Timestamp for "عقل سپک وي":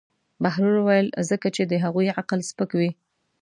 2.19-2.91